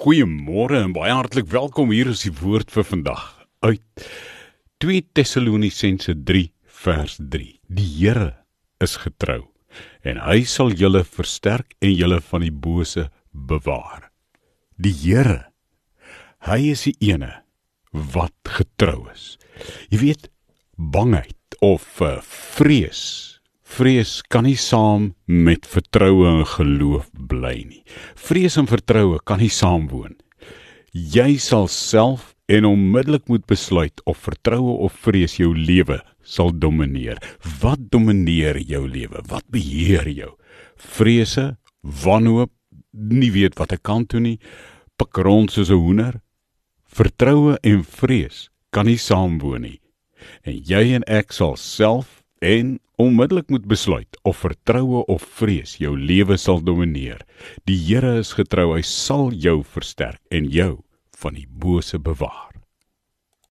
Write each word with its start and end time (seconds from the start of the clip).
Goeiemôre 0.00 0.78
en 0.80 0.94
baie 0.96 1.12
hartlik 1.12 1.50
welkom 1.52 1.90
hier 1.92 2.08
is 2.08 2.22
die 2.24 2.32
woord 2.32 2.70
vir 2.72 2.86
vandag 2.88 3.24
uit 3.60 4.04
2 4.80 5.02
Tessalonisense 5.12 6.14
3 6.24 6.46
vers 6.86 7.18
3. 7.34 7.48
Die 7.68 7.88
Here 7.98 8.30
is 8.80 8.94
getrou 9.02 9.42
en 10.00 10.22
hy 10.24 10.38
sal 10.48 10.72
julle 10.72 11.02
versterk 11.04 11.76
en 11.84 11.92
julle 11.92 12.22
van 12.30 12.46
die 12.46 12.54
bose 12.64 13.10
bewaar. 13.52 14.08
Die 14.80 14.94
Here 15.02 15.50
hy 16.48 16.72
is 16.72 16.86
die 16.88 16.96
ene 17.12 17.34
wat 17.92 18.54
getrou 18.56 19.04
is. 19.12 19.34
Jy 19.92 20.00
weet 20.06 20.30
bangheid 20.80 21.60
of 21.60 21.84
uh, 22.00 22.22
vrees 22.56 23.29
Vrees 23.70 24.18
kan 24.26 24.48
nie 24.48 24.58
saam 24.58 25.12
met 25.30 25.66
vertroue 25.70 26.26
en 26.26 26.42
geloof 26.56 27.06
bly 27.30 27.54
nie. 27.68 27.84
Vrees 28.18 28.56
en 28.58 28.66
vertroue 28.66 29.20
kan 29.22 29.38
nie 29.38 29.52
saam 29.52 29.86
woon. 29.92 30.16
Jy 30.90 31.36
sal 31.38 31.68
self 31.70 32.32
en 32.50 32.66
onmiddellik 32.66 33.28
moet 33.30 33.46
besluit 33.46 34.02
of 34.10 34.18
vertroue 34.26 34.74
of 34.82 34.96
vrees 35.06 35.38
jou 35.38 35.52
lewe 35.54 36.00
sal 36.26 36.50
domineer. 36.50 37.20
Wat 37.62 37.86
domineer 37.94 38.58
jou 38.58 38.82
lewe? 38.90 39.22
Wat 39.30 39.46
beheer 39.54 40.08
jou? 40.10 40.32
Vrese, 40.74 41.54
wanhoop, 41.80 42.50
nie 42.90 43.30
weet 43.30 43.54
wat 43.60 43.76
ek 43.78 43.84
kan 43.86 44.02
doen 44.10 44.32
nie, 44.32 44.38
pik 44.98 45.22
rond 45.22 45.52
soos 45.52 45.70
'n 45.70 45.78
hoender. 45.78 46.20
Vertroue 46.90 47.54
en 47.62 47.84
vrees 47.84 48.50
kan 48.72 48.86
nie 48.86 48.98
saam 48.98 49.38
woon 49.38 49.62
nie. 49.62 49.80
En 50.42 50.58
jy 50.58 50.90
en 50.98 51.04
ek 51.06 51.32
sal 51.32 51.54
self 51.56 52.19
en 52.40 52.78
onmiddellik 53.00 53.48
moet 53.48 53.66
besluit 53.68 54.18
of 54.22 54.40
vertroue 54.44 55.04
of 55.06 55.24
vrees 55.40 55.76
jou 55.80 55.92
lewe 55.96 56.36
sal 56.40 56.60
domineer. 56.64 57.20
Die 57.68 57.78
Here 57.78 58.18
is 58.20 58.32
getrou, 58.36 58.72
hy 58.74 58.84
sal 58.84 59.30
jou 59.32 59.60
versterk 59.64 60.20
en 60.32 60.48
jou 60.48 60.80
van 61.20 61.36
die 61.36 61.48
bose 61.48 62.00
bewaar. 62.00 62.59